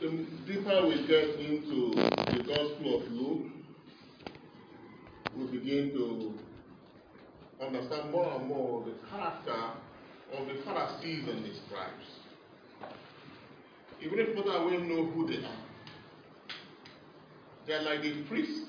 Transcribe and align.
the 0.00 0.08
deeper 0.46 0.86
we 0.86 1.06
get 1.06 1.38
into 1.38 1.90
the 1.94 2.42
Gospel 2.42 3.02
of 3.02 3.12
Luke, 3.12 3.52
we 5.36 5.58
begin 5.58 5.92
to 5.92 6.34
understand 7.62 8.10
more 8.10 8.32
and 8.32 8.46
more 8.46 8.82
the 8.84 8.94
character 9.10 9.62
of 10.32 10.46
the 10.46 10.54
Pharisees 10.64 11.28
and 11.28 11.44
the 11.44 11.50
scribes. 11.66 12.06
Even 14.00 14.18
if 14.20 14.34
people 14.34 14.64
will 14.64 14.80
know 14.80 15.04
who 15.10 15.26
they 15.28 15.44
are, 15.44 15.58
they 17.66 17.74
are 17.74 17.82
like 17.82 18.00
the 18.00 18.22
priests. 18.22 18.68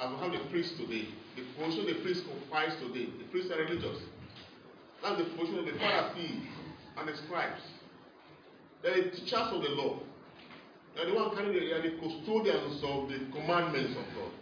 As 0.00 0.08
we 0.12 0.16
have 0.18 0.32
the 0.32 0.48
priests 0.50 0.78
today, 0.78 1.08
the 1.34 1.42
position 1.60 1.86
the 1.86 1.94
priests 1.94 2.24
occupies 2.30 2.76
today, 2.80 3.08
the 3.18 3.24
priests 3.32 3.50
are 3.50 3.58
religious. 3.58 3.98
That's 5.02 5.18
the 5.18 5.24
position 5.24 5.58
of 5.58 5.66
the 5.66 5.72
Pharisees 5.72 6.42
and 6.96 7.08
the 7.08 7.16
scribes. 7.16 7.60
They 8.88 8.94
are 8.94 9.04
the 9.04 9.10
teachers 9.10 9.52
of 9.52 9.60
the 9.60 9.68
law. 9.68 10.00
They 10.96 11.02
are 11.02 11.10
the 11.10 11.14
one 11.14 11.36
carrying 11.36 11.52
the, 11.52 11.90
the 11.90 12.00
custodians 12.00 12.80
of 12.82 13.12
the 13.12 13.20
commandments 13.36 13.92
of 13.92 14.06
God. 14.16 14.32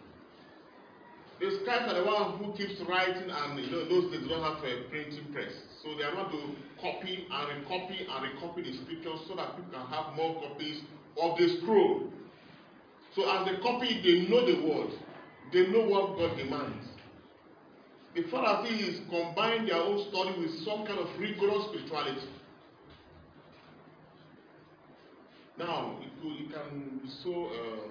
The 1.40 1.58
scribes 1.58 1.90
are 1.90 1.98
the 1.98 2.06
one 2.06 2.38
who 2.38 2.54
keeps 2.54 2.80
writing 2.88 3.26
and 3.26 3.58
you 3.58 3.66
know, 3.72 3.88
those 3.90 4.12
days 4.12 4.28
don't 4.28 4.46
have 4.46 4.62
a 4.62 4.88
printing 4.88 5.26
press. 5.34 5.50
So 5.82 5.96
they 5.98 6.04
are 6.04 6.14
not 6.14 6.30
to 6.30 6.38
copy 6.80 7.26
and 7.26 7.66
recopy 7.66 8.06
and 8.06 8.22
recopy 8.22 8.62
the 8.62 8.72
scriptures 8.84 9.26
so 9.26 9.34
that 9.34 9.56
people 9.56 9.72
can 9.72 9.86
have 9.90 10.14
more 10.14 10.40
copies 10.40 10.80
of 11.20 11.36
the 11.36 11.58
scroll. 11.58 12.06
So 13.16 13.28
as 13.28 13.50
they 13.50 13.58
copy, 13.60 13.98
they 13.98 14.30
know 14.30 14.46
the 14.46 14.62
word. 14.62 14.94
They 15.52 15.66
know 15.74 15.90
what 15.90 16.18
God 16.18 16.38
demands. 16.38 16.86
The 18.14 18.22
Pharisees 18.30 19.00
combine 19.10 19.66
their 19.66 19.82
own 19.82 20.06
study 20.08 20.38
with 20.38 20.54
some 20.62 20.86
kind 20.86 21.00
of 21.00 21.08
rigorous 21.18 21.66
spirituality. 21.66 22.30
Now, 25.58 25.98
could, 26.22 26.32
it 26.32 26.52
can 26.52 27.00
so, 27.22 27.46
uh, 27.46 27.88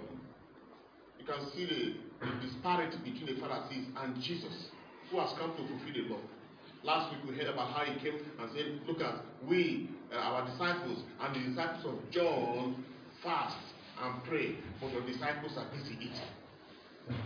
you 1.19 1.25
can 1.25 1.51
see 1.55 1.65
the, 1.65 2.25
the 2.25 2.47
disparity 2.47 2.97
between 3.03 3.35
the 3.35 3.41
Pharisees 3.41 3.87
and 3.97 4.21
Jesus, 4.21 4.69
who 5.09 5.19
has 5.19 5.31
come 5.39 5.51
to 5.51 5.67
fulfill 5.67 5.93
the 5.93 6.13
law. 6.13 6.19
Last 6.83 7.11
week 7.11 7.21
we 7.27 7.35
heard 7.35 7.51
about 7.51 7.71
how 7.71 7.83
he 7.85 7.99
came 7.99 8.19
and 8.39 8.49
said, 8.55 8.79
Look 8.87 9.01
at 9.01 9.15
we, 9.47 9.89
uh, 10.13 10.17
our 10.17 10.45
disciples, 10.45 11.01
and 11.19 11.35
the 11.35 11.49
disciples 11.49 11.85
of 11.85 12.11
John 12.11 12.83
fast 13.23 13.57
and 14.01 14.23
pray, 14.25 14.55
but 14.79 14.91
your 14.91 15.05
disciples 15.05 15.53
are 15.57 15.65
busy 15.71 15.95
eating. 15.95 17.17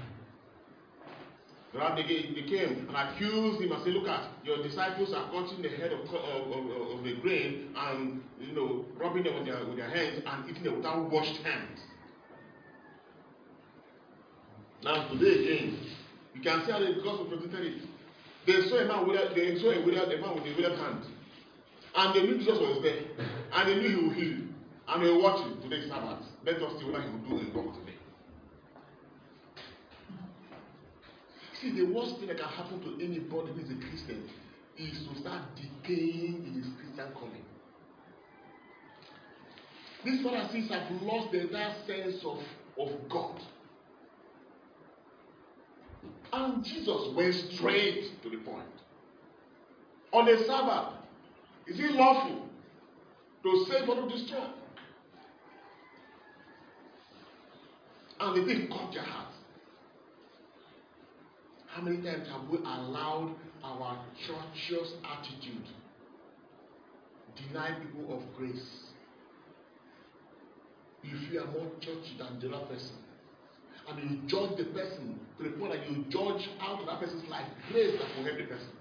Right? 1.73 1.95
They, 1.95 2.42
they 2.42 2.48
came 2.50 2.88
and 2.89 2.95
accused 2.95 3.62
him 3.62 3.72
and 3.72 3.84
said, 3.84 3.94
Look 3.94 4.08
at 4.08 4.30
your 4.44 4.64
disciples 4.64 5.14
are 5.14 5.30
cutting 5.31 5.62
the 5.62 5.70
head 5.70 5.92
of, 5.92 6.00
of, 6.02 6.52
of, 6.52 6.98
of 6.98 7.03
the 7.03 7.16
grain 7.22 7.75
and 7.78 8.22
you 8.39 8.53
know 8.53 8.86
rubbing 8.98 9.23
them 9.23 9.36
with 9.36 9.45
their, 9.45 9.64
with 9.66 9.78
their 9.78 9.90
hands 9.90 10.23
and 10.25 10.50
eating 10.50 10.64
them 10.64 10.78
without 10.78 11.12
washed 11.12 11.38
hands. 11.44 11.80
Now 14.84 15.08
today 15.09 15.53
again, 15.53 15.80
you 16.34 16.42
can 16.42 16.66
see 16.66 16.72
how 16.72 16.80
the 16.80 17.02
gospel 17.03 17.25
presented 17.25 17.66
it. 17.66 17.81
They 18.47 18.67
saw 18.67 18.78
a 18.78 18.86
man 18.86 19.08
with 19.08 19.36
they 19.36 19.59
saw 19.59 19.70
a 19.70 19.78
a 19.78 20.22
man 20.22 20.36
with 20.36 20.45
a 20.45 20.56
withered 20.56 20.80
hand. 20.80 21.06
And 21.95 22.16
they 22.16 22.22
knew 22.22 22.38
Jesus 22.38 22.58
was 22.58 22.81
there. 22.81 23.28
And 23.53 23.70
they 23.70 23.75
knew 23.75 23.90
he 23.90 24.08
would 24.08 24.16
heal. 24.16 24.47
And 24.88 25.03
they 25.03 25.09
were 25.12 25.22
watching 25.22 25.62
today's 25.62 25.90
Sabbath. 25.90 26.23
Let 26.45 26.56
us 26.56 26.80
see 26.80 26.90
what 26.90 27.03
he 27.03 27.09
will 27.09 27.30
do 27.30 27.40
in 27.45 27.53
God 27.53 27.75
today. 27.75 27.98
See, 31.61 31.71
the 31.71 31.83
worst 31.83 32.17
thing 32.17 32.27
that 32.27 32.38
can 32.38 32.47
happen 32.47 32.79
to 32.81 33.03
anybody 33.03 33.52
who 33.52 33.59
is 33.59 33.69
a 33.69 33.88
Christian 33.89 34.29
is 34.77 35.05
to 35.07 35.19
start 35.19 35.43
decaying 35.55 36.45
in 36.47 36.53
his 36.53 36.67
Christian 36.77 37.13
calling. 37.13 37.43
These 40.05 40.23
Pharisees 40.23 40.69
have 40.69 40.89
lost 41.01 41.33
the 41.33 41.41
entire 41.41 41.75
sense 41.85 42.23
of, 42.23 42.39
of 42.77 43.09
God. 43.09 43.41
And 46.31 46.63
Jesus 46.63 47.13
went 47.13 47.35
straight 47.51 48.22
to 48.23 48.29
the 48.29 48.38
point. 48.38 48.63
On 50.13 50.25
the 50.25 50.38
Sabbath, 50.45 50.94
is 51.67 51.79
it 51.79 51.91
lawful 51.91 52.47
to 53.44 53.66
save 53.69 53.89
or 53.89 53.95
to 53.95 54.09
destroy? 54.09 54.47
And 58.22 58.41
the 58.41 58.45
thing 58.45 58.67
caught 58.69 58.94
your 58.94 59.03
heart. 59.03 59.34
How 61.79 61.85
many 61.85 62.03
times 62.03 62.28
have 62.28 62.50
we 62.50 62.57
allowed 62.57 63.35
our 63.63 64.06
churchious 64.28 64.91
attitude 65.01 65.63
deny 67.38 67.72
people 67.79 68.17
of 68.17 68.35
grace? 68.35 68.69
If 71.06 71.31
you 71.31 71.40
are 71.40 71.47
more 71.47 71.72
churchy 71.79 72.17
than 72.17 72.38
the 72.41 72.53
other 72.53 72.66
person, 72.66 72.97
and 73.88 74.12
you 74.12 74.28
judge 74.28 74.57
the 74.57 74.66
person 74.66 75.22
to 75.38 75.44
the 75.44 75.51
point 75.51 75.72
that 75.72 75.90
you 75.90 76.03
judge 76.09 76.50
out 76.59 76.81
of 76.81 76.85
that 76.85 77.00
person's 77.00 77.29
life 77.29 77.47
grace 77.72 77.97
that 77.97 78.17
will 78.17 78.25
help 78.25 78.38
the 78.38 78.44
person. 78.44 78.73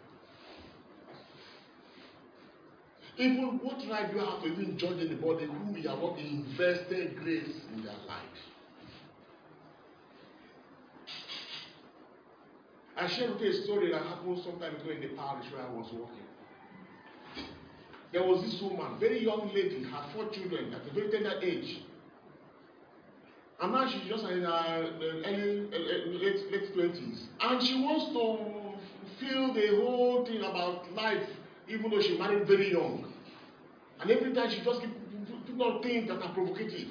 Even 3.16 3.60
what 3.62 3.76
right 3.88 4.10
do 4.10 4.18
you 4.18 4.24
have 4.24 4.42
to 4.42 4.48
even 4.48 4.76
judge 4.76 4.98
anybody 4.98 5.46
whom 5.46 5.76
you 5.80 5.88
have 5.88 6.00
not 6.00 6.18
invested 6.18 7.16
grace 7.16 7.54
in 7.72 7.84
their 7.84 7.94
life? 8.08 8.57
I 12.98 13.06
shared 13.06 13.34
with 13.34 13.42
you 13.42 13.50
a 13.50 13.62
story 13.62 13.92
that 13.92 14.02
happened 14.02 14.40
sometime 14.42 14.74
ago 14.74 14.90
in 14.90 15.00
the 15.00 15.08
parish 15.08 15.46
where 15.52 15.62
I 15.62 15.70
was 15.70 15.86
working. 15.92 16.26
There 18.12 18.24
was 18.24 18.42
this 18.42 18.60
woman, 18.60 18.98
very 18.98 19.22
young 19.22 19.52
lady, 19.54 19.84
had 19.84 20.12
four 20.14 20.28
children 20.30 20.74
at 20.74 20.84
a 20.84 20.92
very 20.92 21.08
tender 21.10 21.38
age. 21.40 21.82
And 23.60 23.72
now 23.72 23.88
she's 23.88 24.08
just 24.08 24.24
in 24.24 24.42
her 24.42 24.48
uh, 24.48 25.28
early, 25.28 25.68
uh, 25.72 26.10
late, 26.10 26.50
late 26.50 26.74
20s. 26.74 27.20
And 27.40 27.62
she 27.62 27.74
wants 27.80 28.06
to 28.14 29.24
feel 29.24 29.52
the 29.52 29.76
whole 29.80 30.24
thing 30.26 30.38
about 30.38 30.92
life, 30.94 31.28
even 31.68 31.90
though 31.90 32.00
she 32.00 32.18
married 32.18 32.48
very 32.48 32.72
young. 32.72 33.12
And 34.00 34.10
every 34.10 34.32
time 34.32 34.50
she 34.50 34.62
just 34.64 34.80
keeps 34.80 34.94
putting 35.46 35.60
on 35.60 35.82
things 35.82 36.08
that 36.08 36.20
are 36.20 36.34
provocative. 36.34 36.88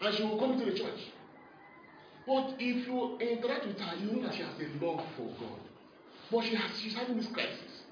And 0.00 0.14
she 0.16 0.24
will 0.24 0.38
come 0.38 0.58
to 0.58 0.64
the 0.64 0.76
church. 0.76 1.00
But 2.26 2.56
if 2.58 2.86
you 2.86 3.18
interact 3.20 3.66
with 3.66 3.78
her, 3.78 3.96
you 3.96 4.10
know 4.12 4.26
that 4.26 4.34
she 4.34 4.42
has 4.42 4.52
a 4.58 4.84
love 4.84 5.04
for 5.16 5.26
God. 5.38 5.60
But 6.30 6.44
she 6.44 6.56
has, 6.56 6.80
she's 6.80 6.94
having 6.94 7.16
this 7.16 7.28
crisis. 7.28 7.82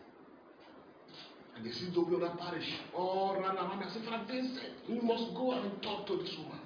And 1.56 1.64
they 1.64 1.70
see 1.70 1.86
W 1.94 2.16
other 2.16 2.34
parish 2.36 2.68
all 2.92 3.38
run 3.40 3.56
around 3.56 3.80
and 3.80 3.92
say, 3.92 4.00
Father 4.04 4.24
Vincent, 4.26 4.74
you 4.88 5.00
must 5.02 5.34
go 5.34 5.52
and 5.52 5.80
talk 5.82 6.06
to 6.08 6.16
this 6.16 6.36
woman. 6.36 6.58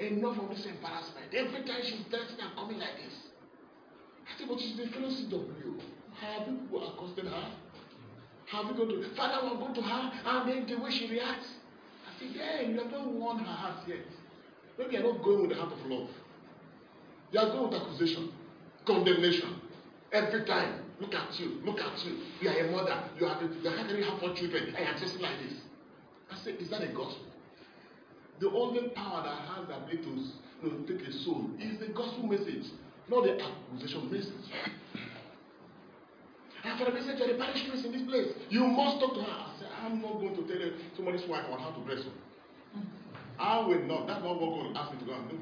Enough 0.00 0.38
of 0.38 0.48
this 0.50 0.66
embarrassment. 0.66 1.32
Every 1.32 1.62
time 1.62 1.78
she's 1.84 2.02
dancing 2.10 2.40
and 2.42 2.56
coming 2.56 2.80
like 2.80 2.96
this. 2.96 3.14
I 4.26 4.36
said, 4.36 4.48
but 4.48 4.58
she's 4.58 4.76
the 4.76 4.88
fellow 4.88 5.08
CW. 5.08 5.78
Have 6.18 6.46
people 6.46 6.88
accosted 6.88 7.26
her? 7.26 7.52
Have 8.46 8.66
you 8.66 8.74
gone 8.74 8.88
to 8.88 9.14
Father 9.14 9.46
will 9.46 9.66
go 9.66 9.74
to 9.74 9.80
her 9.80 10.12
and 10.26 10.48
then 10.48 10.66
the 10.66 10.82
way 10.82 10.90
she 10.90 11.08
reacts? 11.08 11.46
I 12.06 12.18
said, 12.18 12.34
Yeah, 12.34 12.60
you 12.68 12.78
have 12.78 12.90
not 12.90 13.06
won 13.06 13.38
her 13.38 13.44
heart 13.44 13.88
yet. 13.88 13.98
Maybe 14.78 14.94
you're 14.94 15.12
not 15.12 15.22
going 15.22 15.42
with 15.42 15.50
the 15.50 15.56
heart 15.56 15.72
of 15.72 15.86
love. 15.86 16.08
You 17.34 17.40
are 17.40 17.50
going 17.50 17.68
with 17.72 17.82
accusation, 17.82 18.30
condemnation. 18.86 19.60
Every 20.12 20.44
time, 20.44 20.84
look 21.00 21.12
at 21.16 21.36
you, 21.40 21.58
look 21.64 21.80
at 21.80 22.04
you. 22.04 22.18
You 22.40 22.48
are 22.48 22.58
a 22.60 22.70
mother. 22.70 23.10
You 23.18 23.26
are 23.26 23.42
you 23.42 23.68
are 23.68 23.76
having 23.76 24.02
half 24.04 24.20
four 24.20 24.32
children. 24.36 24.72
I 24.78 24.82
am 24.82 24.96
just 25.00 25.18
like 25.18 25.40
this. 25.42 25.58
I 26.30 26.36
said, 26.44 26.54
Is 26.60 26.70
that 26.70 26.82
a 26.82 26.94
gospel? 26.94 27.26
The 28.38 28.48
only 28.50 28.86
power 28.90 29.24
that 29.24 29.34
has 29.50 29.66
the 29.66 29.74
ability 29.74 30.04
to 30.04 30.10
you 30.62 30.78
know, 30.78 30.86
take 30.86 31.08
a 31.08 31.12
soul 31.24 31.50
is 31.58 31.80
the 31.80 31.88
gospel 31.88 32.22
message, 32.28 32.70
not 33.08 33.24
the 33.24 33.42
accusation 33.42 34.12
message. 34.12 34.46
And 36.62 36.78
for 36.78 36.84
the 36.84 36.92
message 36.92 37.20
of 37.20 37.26
the 37.26 37.34
parish 37.34 37.68
priest 37.68 37.84
in 37.84 37.90
this 37.90 38.02
place, 38.02 38.30
you 38.48 38.62
must 38.62 39.00
talk 39.00 39.12
to 39.14 39.22
her. 39.22 39.26
I 39.26 39.50
said, 39.58 39.68
I'm 39.82 40.00
not 40.00 40.20
going 40.20 40.36
to 40.36 40.42
tell 40.46 40.70
somebody's 40.94 41.28
wife 41.28 41.46
on 41.50 41.58
how 41.58 41.70
to 41.72 41.84
dress 41.84 42.04
her. 42.04 42.80
I 43.40 43.58
will 43.66 43.82
not. 43.82 44.06
That's 44.06 44.22
not 44.22 44.40
what 44.40 44.72
God 44.72 44.76
asked 44.76 44.92
me 44.94 45.00
to 45.00 45.04
go 45.06 45.14
and 45.14 45.30
do. 45.30 45.38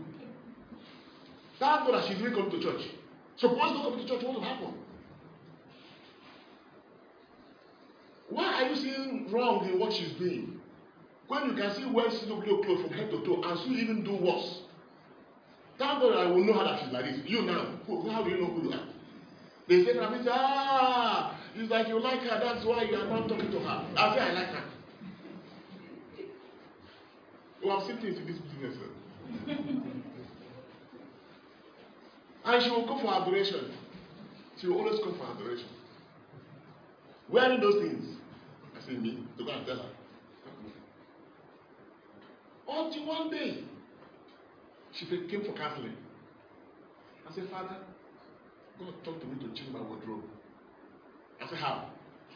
God 1.62 1.94
that 1.94 2.08
she's 2.08 2.20
really 2.20 2.34
coming 2.34 2.50
to 2.50 2.60
church. 2.60 2.88
Suppose 3.36 3.72
not 3.72 3.84
coming 3.84 4.00
to 4.00 4.06
church, 4.06 4.24
what 4.24 4.34
will 4.34 4.42
happen? 4.42 4.74
Why 8.28 8.62
are 8.62 8.68
you 8.68 8.76
seeing 8.76 9.30
wrong 9.30 9.68
in 9.68 9.78
what 9.78 9.92
she's 9.92 10.10
doing? 10.12 10.58
When 11.28 11.46
you 11.46 11.54
can 11.54 11.72
see 11.74 11.84
well 11.84 12.06
CW 12.08 12.64
clothes 12.64 12.82
from 12.82 12.92
head 12.92 13.10
to 13.10 13.24
toe 13.24 13.42
and 13.44 13.58
still 13.60 13.78
even 13.78 14.02
do 14.02 14.14
worse. 14.16 14.62
Thank 15.78 16.00
God 16.00 16.16
I 16.16 16.26
will 16.26 16.44
know 16.44 16.52
how 16.54 16.64
that 16.64 16.82
she's 16.82 16.92
like 16.92 17.04
this. 17.04 17.20
You 17.24 17.42
now, 17.42 17.78
who, 17.86 18.10
how 18.10 18.22
do 18.22 18.30
you 18.30 18.38
know 18.38 18.46
who 18.48 18.68
you 18.68 18.72
are? 18.72 18.86
They 19.68 19.84
say, 19.84 19.98
I 19.98 20.22
ah, 20.28 21.36
it's 21.54 21.70
like 21.70 21.88
you 21.88 22.00
like 22.00 22.20
her, 22.20 22.40
that's 22.42 22.64
why 22.64 22.82
you 22.82 22.96
are 22.96 23.06
not 23.06 23.28
talking 23.28 23.50
to 23.50 23.60
her. 23.60 23.86
I 23.96 24.14
say, 24.14 24.20
I 24.20 24.32
like 24.32 24.48
her. 24.48 24.64
We 27.62 27.68
have 27.68 27.82
seen 27.84 27.98
things 27.98 28.18
in 28.18 28.26
this 28.26 28.38
business. 28.38 29.92
and 32.44 32.62
she 32.62 32.70
will 32.70 32.86
come 32.86 33.00
for 33.00 33.14
adoration. 33.14 33.72
She 34.60 34.66
will 34.66 34.78
always 34.78 34.98
come 35.00 35.16
for 35.18 35.24
adoration. 35.26 35.68
Wearing 37.28 37.60
those 37.60 37.76
things. 37.82 38.16
I 38.76 38.86
say, 38.86 38.92
me, 38.96 39.18
to 39.38 39.44
go 39.44 39.50
and 39.52 39.66
tell 39.66 39.76
her. 39.76 39.88
Until 42.68 43.06
one 43.06 43.30
day, 43.30 43.58
she 44.92 45.06
came 45.06 45.44
for 45.44 45.52
counseling. 45.52 45.94
I 47.28 47.34
said, 47.34 47.48
Father, 47.50 47.76
God 48.78 48.94
talked 49.04 49.20
to 49.20 49.26
me 49.26 49.36
to 49.40 49.48
change 49.54 49.72
my 49.72 49.80
wardrobe. 49.80 50.22
I 51.40 51.48
said, 51.48 51.58
How? 51.58 51.88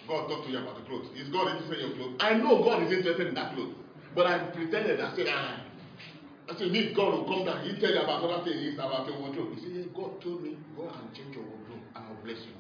God 0.09 0.29
talked 0.29 0.45
to 0.47 0.51
you 0.51 0.59
about 0.59 0.77
the 0.77 0.83
clothes. 0.83 1.09
Is 1.17 1.29
God 1.29 1.49
interested 1.51 1.81
in 1.81 1.89
your 1.89 1.97
clothes? 1.97 2.17
I 2.21 2.35
know 2.35 2.63
God 2.63 2.83
is 2.83 2.93
interested 2.93 3.27
in 3.27 3.35
that 3.35 3.55
clothes. 3.55 3.75
But 4.15 4.27
I 4.27 4.39
pretended. 4.51 5.01
I 5.01 5.15
said, 5.17 5.27
Ah. 5.31 5.63
I 6.49 6.53
said, 6.57 6.69
If 6.75 6.95
God 6.95 7.13
will 7.13 7.25
come 7.25 7.45
down, 7.45 7.65
he 7.65 7.79
tell 7.81 7.91
you 7.91 8.01
about 8.01 8.23
other 8.23 8.45
things 8.45 8.75
about 8.75 9.07
your 9.07 9.19
wardrobe. 9.19 9.55
He 9.57 9.63
said, 9.63 9.76
God 9.97 10.21
told 10.21 10.43
me, 10.43 10.57
go 10.77 10.89
and 10.89 11.15
change 11.17 11.35
your 11.35 11.45
wardrobe 11.45 11.81
and 11.95 12.05
I'll 12.05 12.23
bless 12.23 12.37
you. 12.45 12.53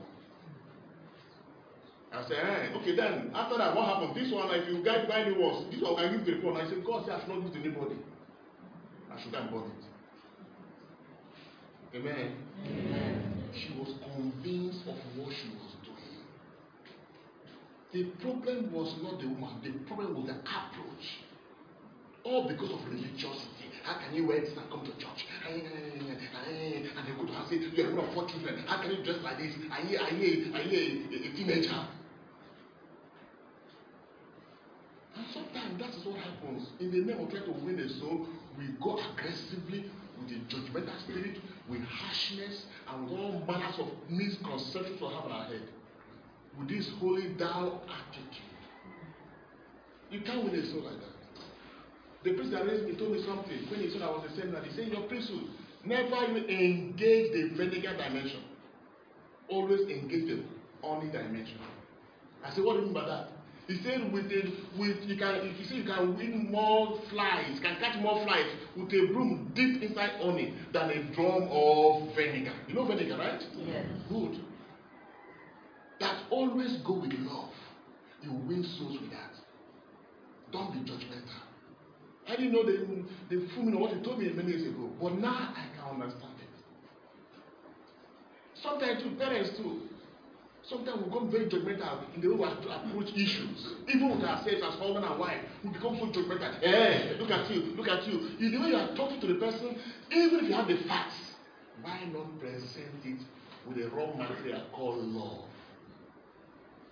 I 2.12 2.22
said, 2.26 2.38
eh, 2.38 2.78
okay, 2.80 2.96
then 2.96 3.30
after 3.34 3.58
that, 3.58 3.76
what 3.76 3.84
happened? 3.84 4.16
This 4.16 4.32
one, 4.32 4.48
if 4.54 4.68
you 4.68 4.82
guys 4.82 5.06
buy 5.06 5.28
new 5.28 5.38
ones, 5.38 5.66
this 5.70 5.82
one 5.82 6.00
I 6.02 6.10
give 6.10 6.24
the 6.24 6.32
report. 6.32 6.56
I 6.56 6.68
said, 6.68 6.82
God 6.84 7.04
said 7.04 7.14
I 7.16 7.20
should 7.20 7.28
not 7.28 7.42
give 7.44 7.52
to 7.52 7.58
anybody. 7.60 7.96
I 9.12 9.22
should 9.22 9.34
and 9.34 9.50
burn 9.50 9.68
it. 9.68 9.84
Amen. 11.96 12.36
Amen. 12.64 13.44
She 13.52 13.72
was 13.78 13.94
convinced 14.00 14.80
of 14.88 14.96
what 15.16 15.32
she 15.32 15.48
was 15.52 15.76
doing. 15.84 15.96
The 17.92 18.04
problem 18.22 18.72
was 18.72 18.94
not 19.02 19.20
the 19.20 19.28
woman, 19.28 19.60
the 19.62 19.72
problem 19.86 20.14
was 20.16 20.26
the 20.26 20.36
approach. 20.40 21.06
All 22.26 22.48
because 22.48 22.70
of 22.72 22.84
religiosity. 22.90 23.70
How 23.84 24.00
can 24.00 24.16
you 24.16 24.26
wear 24.26 24.40
this 24.40 24.50
and 24.50 24.68
come 24.68 24.84
to 24.84 24.90
church? 24.98 25.24
And 25.48 25.62
they 25.62 27.12
go 27.14 27.32
her 27.32 27.38
and 27.38 27.48
say, 27.48 27.56
You 27.56 27.86
are 27.86 27.94
one 27.94 28.04
of 28.04 28.14
four 28.14 28.26
children. 28.26 28.64
How 28.66 28.82
can 28.82 28.90
you 28.90 29.04
dress 29.04 29.22
like 29.22 29.38
this? 29.38 29.54
Are 29.70 29.80
you, 29.86 29.96
are 29.96 30.10
you, 30.10 30.52
are 30.52 30.62
you 30.62 31.06
a, 31.12 31.14
a, 31.14 31.30
a 31.30 31.36
teenager? 31.36 31.86
And 35.14 35.24
sometimes 35.32 35.78
that 35.78 35.90
is 35.90 36.04
what 36.04 36.16
happens. 36.16 36.66
In 36.80 36.90
the 36.90 36.98
name 36.98 37.20
of 37.20 37.30
trying 37.30 37.44
to 37.44 37.52
win 37.64 37.78
a 37.78 37.88
soul, 38.00 38.26
we 38.58 38.66
go 38.82 38.98
aggressively 38.98 39.84
with 40.18 40.30
a 40.32 40.40
judgmental 40.52 41.00
spirit, 41.04 41.38
with 41.68 41.84
harshness, 41.84 42.66
and 42.90 43.08
with 43.08 43.20
all 43.20 43.44
manners 43.46 43.78
of 43.78 43.86
misconceptions 44.10 45.00
we 45.00 45.06
have 45.06 45.26
in 45.26 45.30
our 45.30 45.44
head. 45.44 45.62
With 46.58 46.70
this 46.70 46.90
holy 46.98 47.28
thou 47.34 47.80
attitude. 47.86 48.42
You 50.10 50.20
can't 50.22 50.42
win 50.42 50.56
a 50.56 50.66
soul 50.66 50.82
like 50.82 50.98
that. 51.00 51.15
The 52.26 52.32
priest 52.32 52.50
that 52.50 52.66
raised 52.66 52.88
me 52.88 52.96
told 52.96 53.12
me 53.12 53.22
something 53.24 53.70
when 53.70 53.78
he 53.78 53.88
said 53.88 54.02
I 54.02 54.10
was 54.10 54.28
a 54.28 54.34
seminar. 54.34 54.60
He 54.64 54.74
said, 54.74 54.88
Your 54.88 55.02
priesthood, 55.02 55.44
never 55.84 56.26
you 56.26 56.44
engage 56.48 57.30
the 57.30 57.54
vinegar 57.56 57.96
dimension. 57.96 58.42
Always 59.48 59.82
engage 59.82 60.26
the 60.26 60.42
honey 60.82 61.06
dimension. 61.12 61.56
I 62.44 62.50
said, 62.52 62.64
What 62.64 62.72
do 62.74 62.78
you 62.80 62.84
mean 62.86 62.94
by 62.94 63.06
that? 63.06 63.28
He 63.68 63.80
said, 63.80 64.12
with 64.12 64.26
a, 64.26 64.42
with 64.76 65.08
you 65.08 65.16
can 65.16 65.36
if 65.36 65.56
you 65.60 65.64
see 65.66 65.76
you 65.76 65.84
can 65.84 66.16
win 66.16 66.50
more 66.50 67.00
flies, 67.10 67.60
can 67.60 67.76
catch 67.78 67.96
more 68.02 68.24
flies 68.24 68.50
with 68.76 68.88
a 68.88 69.06
broom 69.12 69.52
deep 69.54 69.80
inside 69.84 70.20
honey 70.20 70.52
than 70.72 70.90
a 70.90 71.14
drum 71.14 71.46
of 71.48 72.12
vinegar. 72.16 72.54
You 72.66 72.74
know 72.74 72.86
vinegar, 72.86 73.18
right? 73.18 73.42
Yes. 73.56 73.86
Good. 74.08 74.40
That 76.00 76.24
always 76.30 76.76
go 76.78 76.94
with 76.94 77.12
love. 77.20 77.50
You 78.22 78.32
win 78.32 78.64
souls 78.64 78.98
with 79.00 79.12
that. 79.12 79.35
I 82.36 82.40
didn't 82.40 82.52
know 82.52 82.64
the, 82.64 83.34
the 83.34 83.46
full 83.54 83.62
meaning 83.62 83.76
of 83.76 83.80
what 83.80 83.96
he 83.96 84.02
told 84.04 84.18
me 84.18 84.26
years 84.26 84.62
ago, 84.62 84.90
but 85.00 85.14
now 85.14 85.54
I 85.56 85.64
can 85.74 86.02
understand 86.02 86.34
it. 86.38 86.52
Sometimes 88.62 89.02
too, 89.02 89.10
parents 89.16 89.56
too. 89.56 89.80
Sometimes 90.68 90.98
we 90.98 91.04
become 91.04 91.30
very 91.30 91.46
judgmental 91.46 92.14
in 92.14 92.20
the 92.20 92.28
way 92.28 92.36
we 92.36 92.44
approach 92.70 93.14
issues. 93.14 93.68
Even 93.88 94.10
with 94.10 94.22
ourselves 94.24 94.62
as 94.62 94.74
husband 94.74 95.04
and 95.04 95.18
wife, 95.18 95.40
we 95.62 95.70
become 95.70 95.96
so 95.98 96.06
judgmental. 96.08 96.60
Hey, 96.60 97.16
look 97.18 97.30
at 97.30 97.48
you, 97.50 97.72
look 97.74 97.88
at 97.88 98.06
you. 98.06 98.20
In 98.38 98.52
the 98.52 98.58
way 98.58 98.68
you 98.68 98.76
are 98.76 98.94
talking 98.94 99.20
to 99.20 99.26
the 99.28 99.34
person, 99.34 99.78
even 100.10 100.40
if 100.40 100.48
you 100.48 100.54
have 100.54 100.66
the 100.66 100.76
facts, 100.86 101.14
why 101.80 102.04
not 102.12 102.38
present 102.38 103.00
it 103.04 103.20
with 103.66 103.78
a 103.78 103.88
raw 103.88 104.12
material 104.14 104.62
called 104.72 104.98
love? 104.98 105.46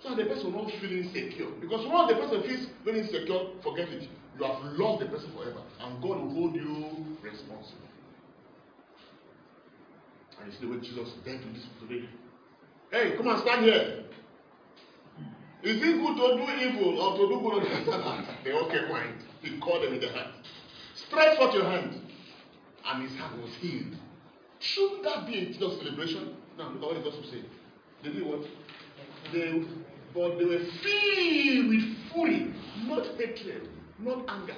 So 0.02 0.14
the 0.14 0.24
person 0.24 0.52
not 0.52 0.70
feel 0.80 0.92
insecure. 0.92 1.48
Because 1.60 1.84
once 1.86 2.08
the 2.12 2.16
person 2.16 2.42
feels 2.42 2.66
very 2.84 3.00
insecure, 3.00 3.40
forget 3.62 3.88
it. 3.88 4.08
You 4.38 4.44
have 4.44 4.62
lost 4.78 5.00
the 5.00 5.06
person 5.06 5.30
forever. 5.36 5.62
And 5.80 6.02
God 6.02 6.20
will 6.20 6.30
hold 6.30 6.54
you 6.54 7.16
responsible. 7.22 7.88
And 10.42 10.52
see 10.52 10.66
the 10.66 10.72
way 10.72 10.80
Jesus 10.80 11.10
dealt 11.24 11.44
with 11.44 11.54
this 11.54 11.66
today. 11.80 12.08
Hey, 12.90 13.16
come 13.16 13.28
and 13.28 13.40
stand 13.40 13.64
here. 13.64 14.04
Is 15.62 15.76
it 15.76 15.82
good 15.82 16.16
to 16.16 16.36
do 16.36 16.52
evil 16.62 17.00
or 17.00 17.16
to 17.16 17.28
do 17.28 17.40
good? 17.40 17.62
They 18.44 18.52
all 18.52 18.68
kept 18.68 18.88
quiet. 18.90 19.14
He 19.40 19.58
called 19.58 19.82
them 19.82 19.94
in 19.94 20.00
the 20.00 20.08
hand. 20.08 20.32
Stretch 20.94 21.38
forth 21.38 21.54
your 21.54 21.64
hand. 21.64 22.00
And 22.86 23.08
his 23.08 23.18
hand 23.18 23.40
was 23.40 23.54
healed. 23.60 23.96
Shouldn't 24.58 25.04
that 25.04 25.26
be 25.26 25.38
a 25.38 25.46
Jesus 25.46 25.78
celebration? 25.78 26.36
Now 26.58 26.68
look 26.68 26.82
at 26.82 26.88
what 26.88 26.94
the 26.96 27.10
gospel 27.10 27.24
said. 27.30 27.44
They 28.02 28.10
did 28.10 28.26
what? 28.26 28.42
They, 29.32 29.64
but 30.12 30.38
they 30.38 30.44
were 30.44 30.60
filled 30.82 31.68
with 31.68 31.96
fury, 32.12 32.54
not 32.84 33.06
hatred, 33.18 33.68
not 34.04 34.24
anger. 34.28 34.56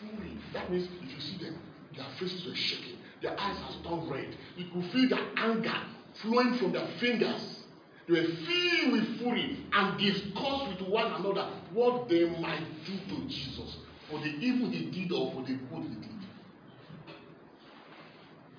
Fury. 0.00 0.38
That 0.52 0.70
means 0.70 0.88
if 1.02 1.14
you 1.14 1.20
see 1.20 1.44
them, 1.44 1.58
their 1.96 2.06
faces 2.18 2.46
were 2.46 2.54
shaking, 2.54 2.96
their 3.20 3.38
eyes 3.38 3.56
have 3.58 3.82
turned 3.84 4.10
red. 4.10 4.36
You 4.56 4.66
could 4.72 4.90
feel 4.92 5.08
the 5.08 5.20
anger 5.36 5.76
flowing 6.22 6.58
from 6.58 6.72
their 6.72 6.86
fingers. 7.00 7.60
They 8.08 8.20
were 8.20 8.26
filled 8.26 8.92
with 8.92 9.18
fury 9.18 9.58
and 9.72 9.98
discussed 9.98 10.68
with 10.68 10.88
one 10.88 11.06
another 11.12 11.48
what 11.72 12.08
they 12.08 12.28
might 12.40 12.64
do 12.84 13.14
to 13.14 13.28
Jesus 13.28 13.76
for 14.10 14.18
the 14.18 14.26
evil 14.26 14.70
he 14.70 14.90
did 14.90 15.12
or 15.12 15.32
for 15.32 15.42
the 15.42 15.54
good 15.54 15.88
he 15.88 15.94
did. 15.94 16.20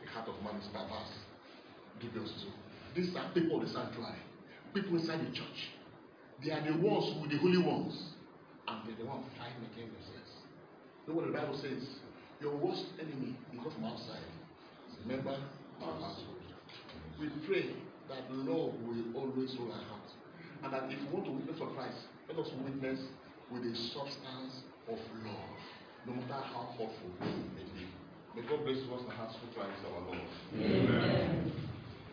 The 0.03 0.09
heart 0.09 0.29
of 0.29 0.41
man 0.43 0.55
is 0.61 0.67
perverse. 0.67 1.13
Dubious 1.99 2.31
too. 2.41 2.49
These 2.95 3.15
are 3.15 3.29
people 3.33 3.61
of 3.61 3.67
the 3.67 3.73
sanctuary, 3.73 4.19
people 4.73 4.97
inside 4.97 5.19
the 5.19 5.31
church. 5.31 5.69
They 6.43 6.51
are 6.51 6.61
the 6.61 6.77
ones 6.77 7.15
with 7.21 7.31
the 7.31 7.37
holy 7.37 7.57
ones, 7.57 8.13
and 8.83 8.91
they're 8.91 8.99
the 8.99 9.09
ones 9.09 9.23
fighting 9.39 9.63
against 9.71 9.95
themselves. 9.95 10.31
Know 11.07 11.15
what 11.15 11.25
the 11.27 11.31
Bible 11.31 11.55
says? 11.55 12.03
Your 12.43 12.55
worst 12.59 12.83
enemy 12.99 13.35
is 13.51 13.59
not 13.63 13.71
from 13.71 13.85
outside. 13.85 14.27
Remember 15.07 15.35
our 15.81 15.93
household. 15.99 16.43
We 17.19 17.31
pray 17.47 17.71
that 18.09 18.27
love 18.31 18.75
will 18.83 19.15
always 19.15 19.55
rule 19.55 19.71
our 19.71 19.83
hearts. 19.87 20.11
And 20.63 20.73
that 20.73 20.91
if 20.91 20.99
we 20.99 21.07
want 21.11 21.25
to 21.25 21.31
witness 21.31 21.59
for 21.59 21.67
Christ, 21.71 21.97
let 22.27 22.37
us 22.39 22.51
witness 22.63 22.99
with 23.51 23.63
a 23.63 23.75
substance 23.75 24.63
of 24.87 24.99
love, 25.23 25.59
no 26.07 26.13
matter 26.13 26.33
how 26.33 26.67
hurtful 26.71 27.11
it 27.21 27.55
may 27.55 27.67
be. 27.79 27.87
May 28.35 28.47
God 28.47 28.65
bless 28.65 28.77
us 28.77 29.01
and 29.03 29.13
have 29.13 29.29
good 29.29 29.55
Christ 29.55 29.79
our 29.87 30.01
Lord. 30.01 30.19
Amen. 30.55 31.72